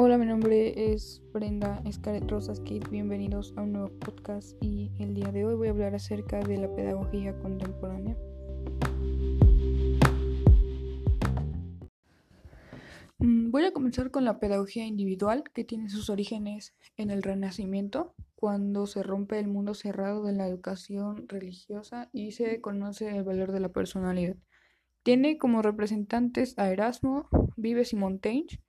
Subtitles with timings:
[0.00, 2.84] Hola, mi nombre es Brenda Escaret Rosas Kid.
[2.88, 6.56] Bienvenidos a un nuevo podcast y el día de hoy voy a hablar acerca de
[6.56, 8.16] la pedagogía contemporánea.
[13.18, 18.14] Mm, voy a comenzar con la pedagogía individual que tiene sus orígenes en el Renacimiento,
[18.36, 23.50] cuando se rompe el mundo cerrado de la educación religiosa y se conoce el valor
[23.50, 24.36] de la personalidad.
[25.02, 28.60] Tiene como representantes a Erasmo, Vives y Montaigne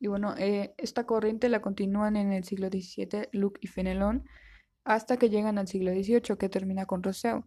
[0.00, 4.24] y bueno, eh, esta corriente la continúan en el siglo XVII Luke y Fenelon
[4.82, 7.44] hasta que llegan al siglo XVIII que termina con Rousseau.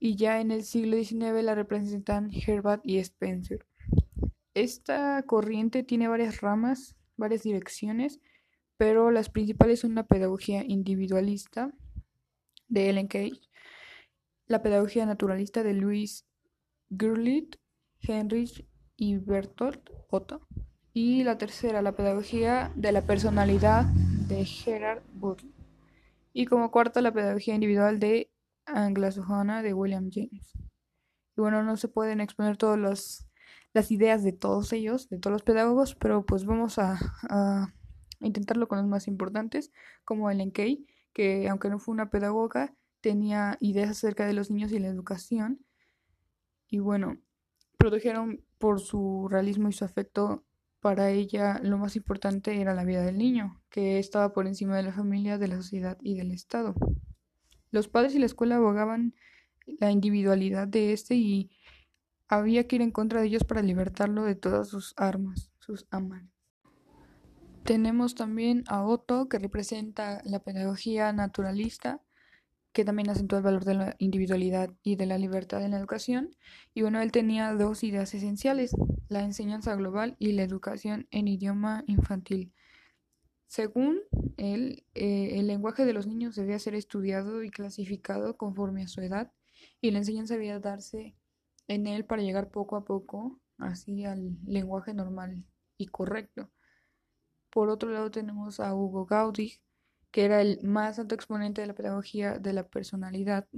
[0.00, 3.66] Y ya en el siglo XIX la representan Herbert y Spencer.
[4.54, 8.18] Esta corriente tiene varias ramas, varias direcciones,
[8.78, 11.70] pero las principales son la pedagogía individualista
[12.68, 13.42] de Ellen Cage,
[14.46, 16.26] la pedagogía naturalista de Louis
[16.88, 17.56] Gurlitt,
[18.00, 18.66] Heinrich
[18.96, 20.46] y Bertolt Otto,
[20.94, 23.84] y la tercera, la pedagogía de la personalidad
[24.28, 25.52] de Gerard Butler.
[26.32, 28.30] Y como cuarta, la pedagogía individual de
[28.64, 30.52] anglosajona de William James.
[31.36, 33.26] Y bueno, no se pueden exponer todas
[33.72, 36.96] las ideas de todos ellos, de todos los pedagogos, pero pues vamos a,
[37.28, 37.74] a
[38.20, 39.72] intentarlo con los más importantes,
[40.04, 44.70] como Ellen Kay, que aunque no fue una pedagoga, tenía ideas acerca de los niños
[44.70, 45.64] y la educación.
[46.68, 47.18] Y bueno,
[47.78, 50.44] produjeron por su realismo y su afecto
[50.84, 54.82] para ella lo más importante era la vida del niño, que estaba por encima de
[54.82, 56.74] la familia, de la sociedad y del Estado.
[57.70, 59.14] Los padres y la escuela abogaban
[59.64, 61.50] la individualidad de éste y
[62.28, 66.22] había que ir en contra de ellos para libertarlo de todas sus armas, sus amas.
[67.62, 72.02] Tenemos también a Otto, que representa la pedagogía naturalista,
[72.74, 76.36] que también acentúa el valor de la individualidad y de la libertad en la educación.
[76.74, 78.72] Y bueno, él tenía dos ideas esenciales,
[79.08, 82.52] la enseñanza global y la educación en idioma infantil.
[83.46, 84.00] Según
[84.36, 89.00] él, eh, el lenguaje de los niños debía ser estudiado y clasificado conforme a su
[89.00, 89.32] edad
[89.80, 91.14] y la enseñanza debía darse
[91.68, 95.44] en él para llegar poco a poco así al lenguaje normal
[95.78, 96.50] y correcto.
[97.50, 99.60] Por otro lado tenemos a Hugo Gaudí,
[100.14, 103.48] que era el más alto exponente de la pedagogía de la personalidad.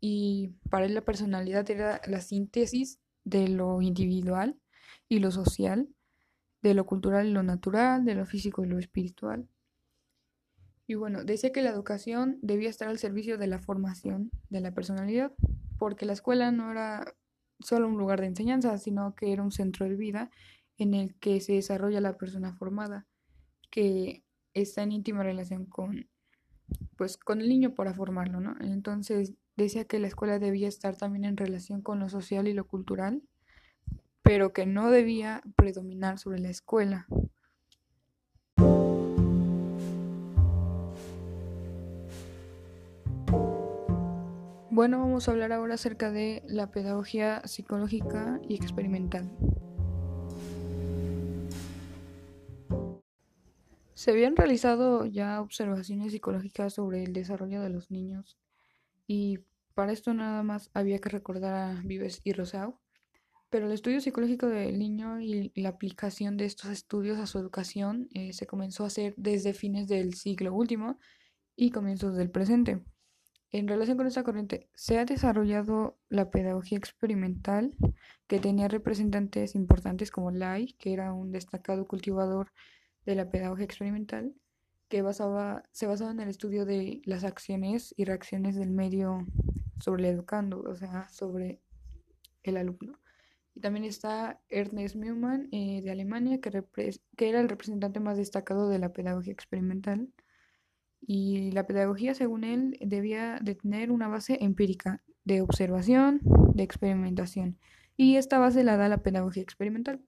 [0.00, 4.58] Y para él la personalidad era la síntesis de lo individual
[5.08, 5.88] y lo social,
[6.62, 9.48] de lo cultural y lo natural, de lo físico y lo espiritual.
[10.88, 14.74] Y bueno, decía que la educación debía estar al servicio de la formación de la
[14.74, 15.32] personalidad,
[15.78, 17.14] porque la escuela no era
[17.60, 20.28] solo un lugar de enseñanza, sino que era un centro de vida
[20.76, 23.06] en el que se desarrolla la persona formada,
[23.70, 24.24] que
[24.54, 26.08] está en íntima relación con,
[26.96, 28.56] pues, con el niño para formarlo, ¿no?
[28.60, 32.66] Entonces decía que la escuela debía estar también en relación con lo social y lo
[32.66, 33.22] cultural,
[34.22, 37.06] pero que no debía predominar sobre la escuela.
[44.72, 49.30] Bueno, vamos a hablar ahora acerca de la pedagogía psicológica y experimental.
[54.00, 58.38] Se habían realizado ya observaciones psicológicas sobre el desarrollo de los niños
[59.06, 59.40] y
[59.74, 62.78] para esto nada más había que recordar a Vives y Rousseau,
[63.50, 68.08] pero el estudio psicológico del niño y la aplicación de estos estudios a su educación
[68.14, 70.98] eh, se comenzó a hacer desde fines del siglo último
[71.54, 72.80] y comienzos del presente.
[73.50, 77.74] En relación con esta corriente, se ha desarrollado la pedagogía experimental,
[78.28, 82.50] que tenía representantes importantes como Lai, que era un destacado cultivador
[83.06, 84.34] de la pedagogía experimental
[84.88, 89.24] que basaba, se basaba en el estudio de las acciones y reacciones del medio
[89.78, 91.60] sobre el educando, o sea, sobre
[92.42, 92.98] el alumno.
[93.54, 96.64] Y también está Ernest Mühlmann eh, de Alemania, que,
[97.18, 100.08] era el representante más destacado de la pedagogía experimental.
[101.00, 106.20] Y la pedagogía, según él, debía de tener una base empírica de observación,
[106.54, 107.58] de experimentación.
[107.96, 110.00] Y esta base la da la pedagogía experimental.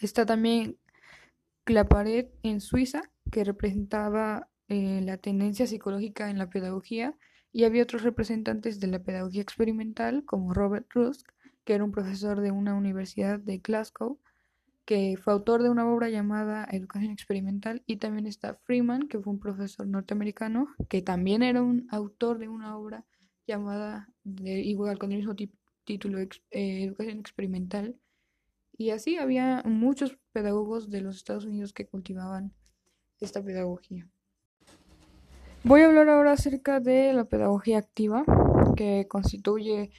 [0.00, 0.78] Está también
[1.64, 7.16] Claparet en Suiza, que representaba eh, la tendencia psicológica en la pedagogía,
[7.52, 11.26] y había otros representantes de la pedagogía experimental, como Robert Rusk,
[11.64, 14.20] que era un profesor de una universidad de Glasgow,
[14.84, 19.32] que fue autor de una obra llamada Educación Experimental, y también está Freeman, que fue
[19.32, 23.06] un profesor norteamericano, que también era un autor de una obra
[23.46, 25.34] llamada, de, igual con el mismo
[25.84, 27.96] título, eh, Educación Experimental,
[28.76, 32.52] y así había muchos pedagogos de los Estados Unidos que cultivaban
[33.20, 34.08] esta pedagogía.
[35.62, 38.24] Voy a hablar ahora acerca de la pedagogía activa,
[38.76, 39.90] que constituye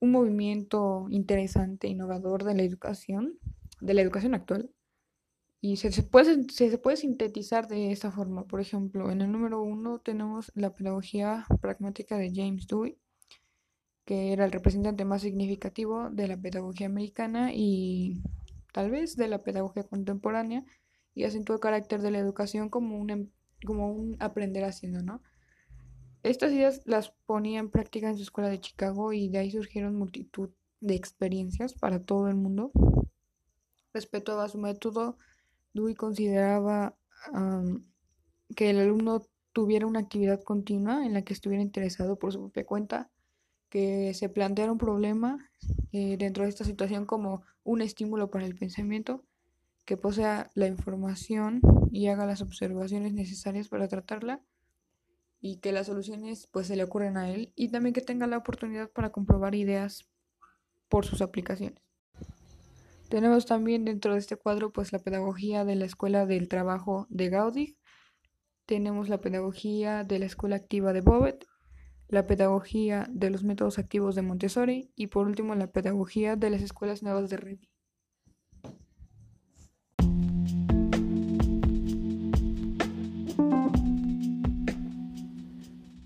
[0.00, 3.38] un movimiento interesante, innovador de la educación,
[3.80, 4.70] de la educación actual,
[5.60, 8.44] Y se, puede, se puede sintetizar de esta forma.
[8.44, 12.96] Por ejemplo, en el número uno tenemos la pedagogía pragmática de James Dewey,
[14.08, 18.22] que era el representante más significativo de la pedagogía americana y
[18.72, 20.64] tal vez de la pedagogía contemporánea,
[21.14, 23.30] y acentuó el carácter de la educación como un, em,
[23.66, 25.20] como un aprender haciendo, ¿no?
[26.22, 29.94] Estas ideas las ponía en práctica en su escuela de Chicago y de ahí surgieron
[29.94, 30.48] multitud
[30.80, 32.70] de experiencias para todo el mundo.
[33.92, 35.18] Respecto su método,
[35.74, 36.96] Dewey consideraba
[38.56, 39.20] que el alumno
[39.52, 43.10] tuviera una actividad continua en la que estuviera interesado por su propia cuenta,
[43.68, 45.50] que se planteara un problema
[45.92, 49.24] eh, dentro de esta situación como un estímulo para el pensamiento,
[49.84, 51.60] que posea la información
[51.90, 54.42] y haga las observaciones necesarias para tratarla
[55.40, 58.38] y que las soluciones pues se le ocurren a él y también que tenga la
[58.38, 60.08] oportunidad para comprobar ideas
[60.88, 61.82] por sus aplicaciones.
[63.08, 67.30] Tenemos también dentro de este cuadro pues la pedagogía de la Escuela del Trabajo de
[67.30, 67.78] Gaudí,
[68.66, 71.46] tenemos la pedagogía de la Escuela Activa de Bobet,
[72.08, 76.62] la pedagogía de los métodos activos de Montessori y por último la pedagogía de las
[76.62, 77.68] escuelas nuevas de Revi.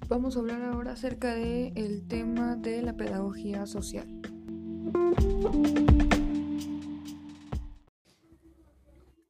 [0.08, 4.20] Vamos a hablar ahora acerca del el tema de la pedagogía social.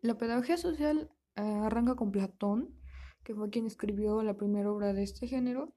[0.01, 2.75] La pedagogía social eh, arranca con Platón,
[3.23, 5.73] que fue quien escribió la primera obra de este género.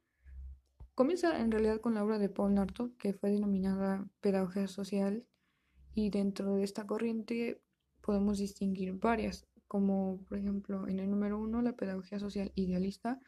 [0.96, 5.26] Comienza en realidad con la obra de Paul Narto, que fue denominada Pedagogía Social,
[5.94, 7.62] y dentro de esta corriente
[8.00, 13.20] podemos distinguir varias, como por ejemplo en el número uno la pedagogía social idealista,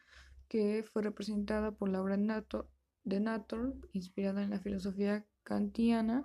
[0.47, 6.23] que fue representada por la obra de Nator, inspirada en la filosofía kantiana,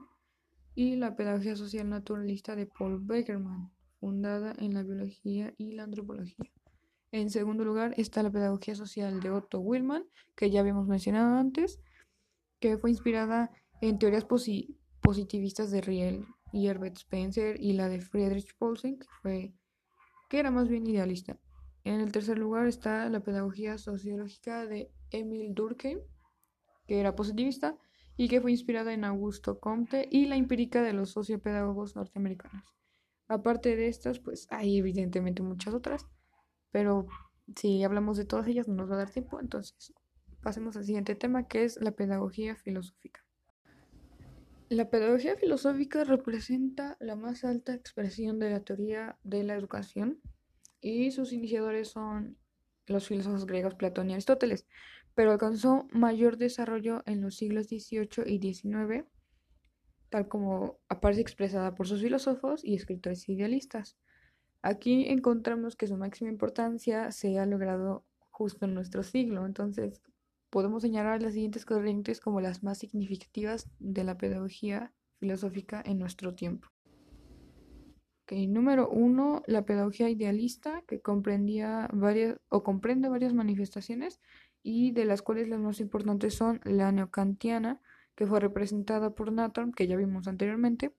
[0.76, 6.52] y la pedagogía social naturalista de Paul Beckerman, fundada en la biología y la antropología.
[7.12, 11.78] En segundo lugar está la pedagogía social de Otto Willmann, que ya habíamos mencionado antes,
[12.58, 13.50] que fue inspirada
[13.82, 16.24] en teorías positivistas de Riel
[16.54, 19.52] y Herbert Spencer y la de Friedrich Paulsen, que, fue,
[20.30, 21.38] que era más bien idealista.
[21.84, 25.98] En el tercer lugar está la pedagogía sociológica de Emil Durkheim,
[26.86, 27.76] que era positivista
[28.16, 32.64] y que fue inspirada en Augusto Comte y la empírica de los sociopedagogos norteamericanos.
[33.28, 36.06] Aparte de estas, pues hay evidentemente muchas otras,
[36.72, 37.06] pero
[37.54, 39.92] si hablamos de todas ellas no nos va a dar tiempo, entonces
[40.42, 43.24] pasemos al siguiente tema que es la pedagogía filosófica.
[44.68, 50.20] La pedagogía filosófica representa la más alta expresión de la teoría de la educación
[50.80, 52.38] y sus iniciadores son
[52.86, 54.66] los filósofos griegos Platón y Aristóteles,
[55.14, 59.04] pero alcanzó mayor desarrollo en los siglos XVIII y XIX,
[60.08, 63.98] tal como aparece expresada por sus filósofos y escritores idealistas.
[64.62, 70.00] Aquí encontramos que su máxima importancia se ha logrado justo en nuestro siglo, entonces
[70.50, 76.34] podemos señalar las siguientes corrientes como las más significativas de la pedagogía filosófica en nuestro
[76.34, 76.68] tiempo.
[78.30, 84.20] Número uno, la pedagogía idealista, que comprendía varias o comprende varias manifestaciones
[84.62, 87.80] y de las cuales las más importantes son la neocantiana,
[88.14, 90.94] que fue representada por Nathan, que ya vimos anteriormente,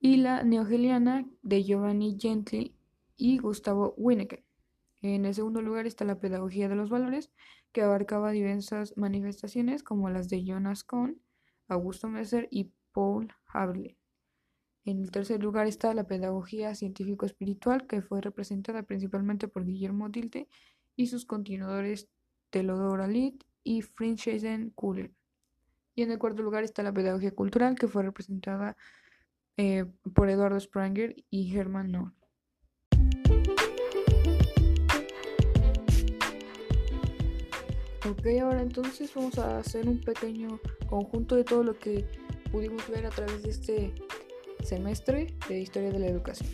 [0.00, 2.74] y la neogeliana de Giovanni Gently
[3.16, 4.44] y Gustavo Winnecke.
[5.02, 7.30] En el segundo lugar está la pedagogía de los valores,
[7.72, 11.20] que abarcaba diversas manifestaciones como las de Jonas Kohn,
[11.68, 13.96] Augusto Messer y Paul Havre.
[14.84, 20.48] En el tercer lugar está la pedagogía científico-espiritual, que fue representada principalmente por Guillermo Dilthey
[20.96, 22.08] y sus continuadores
[22.48, 25.12] Telodora Lid y Friedrich Kuhler.
[25.94, 28.76] Y en el cuarto lugar está la pedagogía cultural, que fue representada
[29.60, 32.14] eh, por Eduardo Spranger y Hermann Noll.
[38.08, 42.06] Ok, ahora entonces vamos a hacer un pequeño conjunto de todo lo que
[42.50, 43.94] pudimos ver a través de este
[44.64, 46.48] semestre de Historia de la Educación.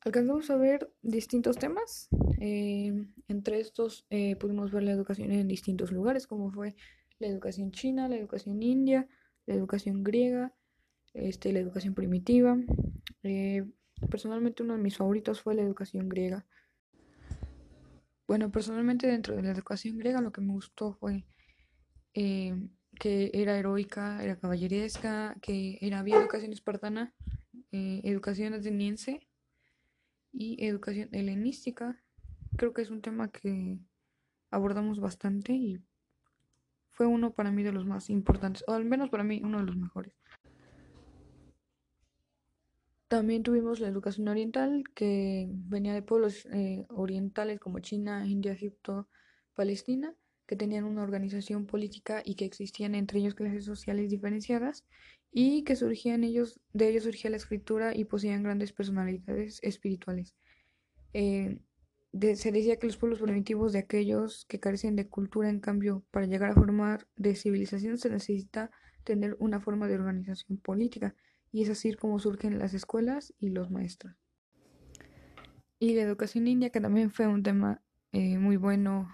[0.00, 2.10] Alcanzamos a ver distintos temas.
[2.40, 2.92] Eh,
[3.28, 6.76] entre estos eh, pudimos ver la educación en distintos lugares, como fue
[7.18, 9.08] la educación china, la educación india,
[9.46, 10.54] la educación griega,
[11.12, 12.56] este, la educación primitiva.
[13.22, 13.64] Eh,
[14.10, 16.46] personalmente uno de mis favoritos fue la educación griega.
[18.26, 21.26] Bueno, personalmente dentro de la educación griega lo que me gustó fue
[22.14, 22.54] eh,
[22.98, 27.14] que era heroica, era caballeresca, que era, había educación espartana,
[27.72, 29.28] eh, educación ateniense
[30.32, 32.00] y educación helenística.
[32.56, 33.78] Creo que es un tema que
[34.50, 35.82] abordamos bastante y
[36.94, 39.66] fue uno para mí de los más importantes, o al menos para mí uno de
[39.66, 40.14] los mejores.
[43.08, 49.08] También tuvimos la educación oriental, que venía de pueblos eh, orientales como China, India, Egipto,
[49.54, 50.14] Palestina,
[50.46, 54.84] que tenían una organización política y que existían entre ellos clases sociales diferenciadas
[55.32, 60.34] y que surgían ellos, de ellos surgía la escritura y poseían grandes personalidades espirituales.
[61.12, 61.58] Eh,
[62.20, 66.26] se decía que los pueblos primitivos de aquellos que carecen de cultura, en cambio, para
[66.26, 68.70] llegar a formar de civilización se necesita
[69.02, 71.14] tener una forma de organización política,
[71.50, 74.14] y es así como surgen las escuelas y los maestros.
[75.78, 79.10] Y la educación india, que también fue un tema eh, muy bueno,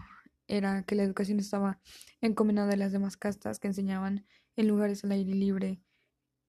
[0.47, 1.80] era que la educación estaba
[2.21, 4.26] encomendada a las demás castas que enseñaban
[4.57, 5.83] en lugares al aire libre,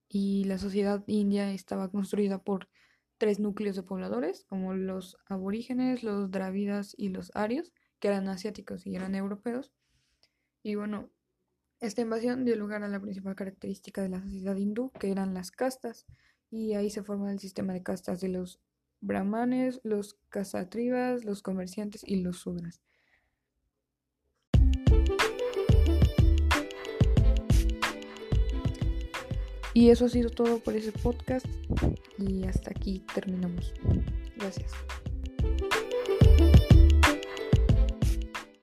[0.08, 2.68] y la sociedad india estaba construida por
[3.22, 8.84] tres núcleos de pobladores, como los aborígenes, los dravidas y los arios, que eran asiáticos
[8.84, 9.72] y eran europeos.
[10.64, 11.08] Y bueno,
[11.78, 15.52] esta invasión dio lugar a la principal característica de la sociedad hindú, que eran las
[15.52, 16.04] castas,
[16.50, 18.58] y ahí se forma el sistema de castas de los
[19.00, 22.80] brahmanes, los casatribas, los comerciantes y los sudras.
[29.74, 31.46] Y eso ha sido todo por ese podcast
[32.18, 33.72] y hasta aquí terminamos.
[34.36, 34.72] Gracias.